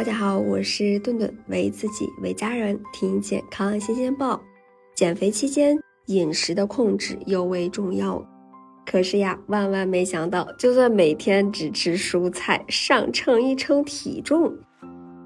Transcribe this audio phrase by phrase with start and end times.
[0.00, 4.40] 大家好，我是顿顿，为自己为家人听健康新鲜报。
[4.94, 8.26] 减肥期间饮食的控制尤为重要。
[8.86, 14.50] 可是呀，万万没想到，就算每天只吃蔬菜，上称一称体重，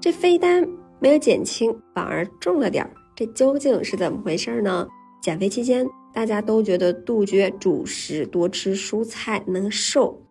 [0.01, 0.67] 这非但
[0.99, 2.91] 没有减轻，反而重了点儿。
[3.15, 4.85] 这究竟是怎么回事呢？
[5.21, 10.21] 减肥期间，大家都觉得杜绝主食，多吃蔬菜能瘦。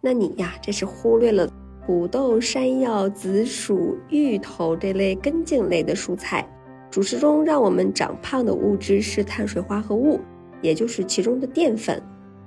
[0.00, 1.48] 那你呀，这是忽略了
[1.86, 6.48] 土豆、山药、紫薯、芋头这类根茎类的蔬菜。
[6.90, 10.20] 主食中让我们长胖的物质是碳水化合物，
[10.62, 12.02] 也就是其中的淀粉。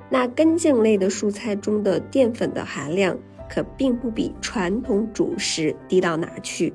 [0.10, 3.18] 那根茎类的蔬菜中的淀粉的含量
[3.50, 6.74] 可并不比传统主食低到哪去。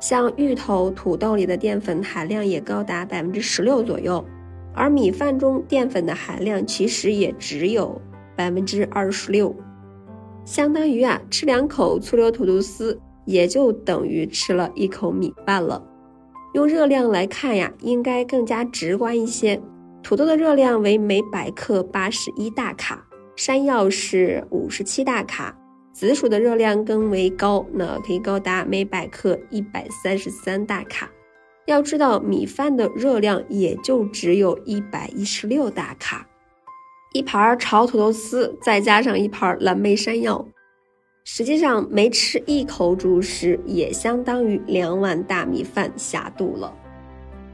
[0.00, 4.24] 像芋头、土豆里的淀粉含量也高达百分之十六左右。
[4.74, 8.00] 而米饭中淀粉的含量其实也只有
[8.34, 9.54] 百分之二十六，
[10.44, 15.82] 相当于啊吃两口醋溜土豆丝，也就等于吃了一口米饭了。
[16.54, 19.60] 用热量来看呀，应该更加直观一些。
[20.02, 25.56] 土豆的热量为每百克八十一大卡，山药是五十七大卡，
[25.92, 31.08] 紫薯的热量更为高，那可以高达每百克一百三十三大卡。
[31.66, 36.26] 要知道，米饭的热量也就只有一百一十六大卡，
[37.12, 40.46] 一盘炒土豆丝再加上一盘蓝莓山药，
[41.24, 46.72] 实际上没吃一口主食也相当于两碗大米饭下肚了。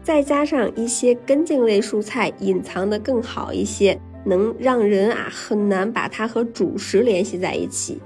[0.00, 8.00] 再加上一些根茎类蔬菜，隐藏的更好一些，能让人啊很难把它和主食联系在一起，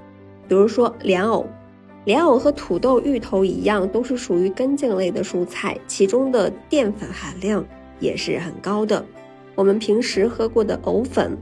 [0.47, 1.45] 比如说莲藕。
[2.05, 7.63] 莲藕和土豆、芋头一样，都是属于根茎类的蔬菜，其中的淀粉含量
[7.99, 9.05] 也是很高的。
[9.55, 11.37] 我们平时喝过的藕粉，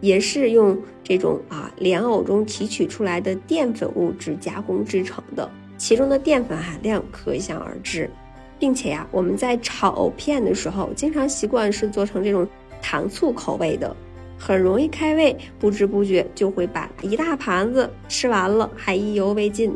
[0.00, 8.10] 也是用这种啊莲藕中提取出来的淀粉物质加工制成的，其中的淀粉含量可想而知。
[8.58, 12.46] 并且呀，我们在炒藕片的时候，经常习惯是做成这种
[12.82, 13.96] 糖醋口味的，
[14.38, 19.74] 很容易开胃，不知不觉就会把一大盘子吃完了，还意犹未尽。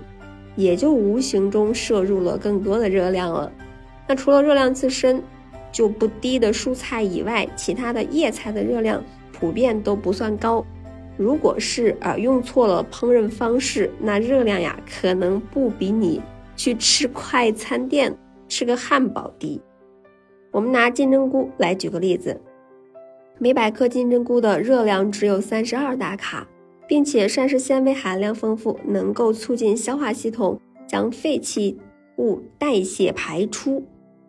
[0.56, 3.50] 也就无形中摄入了更多的热量了。
[4.06, 5.20] 那除了热量自身
[5.74, 9.02] 就不低的蔬菜以外，其他的叶菜的热量
[9.32, 10.64] 普遍都不算高。
[11.16, 16.22] 如果是啊用错了烹饪方式，那热量呀可能不比你
[16.54, 18.16] 去吃快餐店
[18.48, 19.60] 吃个汉堡低。
[20.52, 22.40] 我们拿金针菇来举个例子，
[23.40, 26.46] 每百克金针菇的热量只有三十二大卡。
[26.86, 31.78] 并且膳食纤维含量丰富，能够促进消化系统将废弃
[32.18, 33.82] 物代谢排出，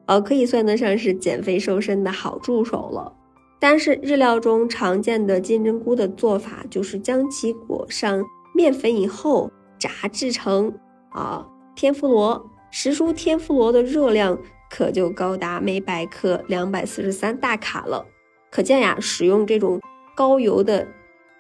[0.06, 3.14] 呃，可以算得上是减肥瘦身的好助手了。
[3.60, 8.24] 但是日料中常见的金针菇的做法，就是将其裹上
[8.54, 10.74] 面粉以后炸制成
[11.12, 12.50] 啊天妇罗。
[12.72, 14.38] 时蔬天妇罗的热量
[14.70, 18.06] 可就高达每百克两百四十三大卡了。
[18.52, 19.80] 可见呀，使用这种
[20.16, 20.88] 高油的。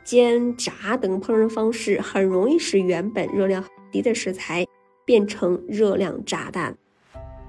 [0.04, 4.64] 煎、炸等烹饪方式很容易使原本热量很低的食材
[5.04, 6.78] 变成热量炸弹。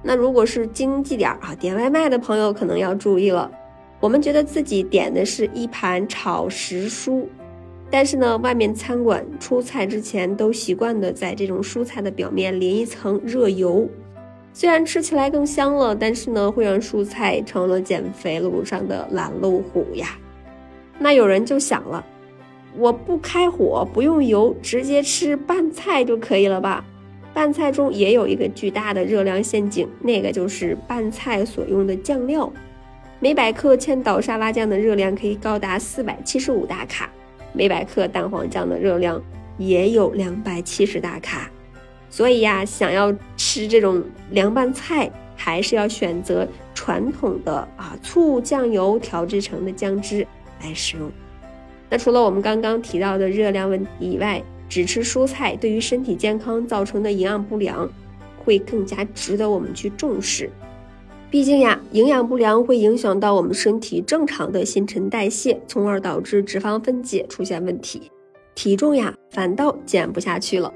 [0.02, 3.50] 那如果是经济点儿啊，点外卖的朋友可能要注意了。
[3.98, 7.24] 我们觉得自己点的是一盘炒时蔬，
[7.90, 13.88] 但是呢，外面餐馆出菜之前都习惯的在这种蔬菜的表面淋一层热油，
[14.52, 20.18] 虽然吃起来更香了，但是呢，会让蔬菜成了减肥路上的拦路虎呀。
[20.98, 22.04] 那有人就想了。
[22.78, 26.84] 我不开火，不用油，直接吃拌菜就可以了吧？
[27.36, 32.50] 拌菜中也有一个巨大的热量陷阱，那个就是拌菜所用的酱料。
[33.20, 37.10] 每百克千岛沙拉酱的热量可以高达四百七十五大卡，
[37.52, 39.22] 每百克蛋黄酱的热量
[39.58, 41.50] 也有两百七十大卡。
[42.08, 50.26] 所以呀，想要吃这种凉拌菜，还是要选择传统的啊醋酱油调制成的酱汁
[50.62, 51.12] 来使用。
[51.90, 57.88] 那除了我们刚刚提到的热量问题以外，只吃蔬菜对于身体健康造成的营养不良，
[58.44, 60.50] 会更加值得我们去重视。
[61.30, 68.10] 毕竟呀，营养不良会影响到我们身体正常的新陈代谢，从而导致脂肪分解出现问题，
[68.54, 70.72] 体重呀反倒减不下去了。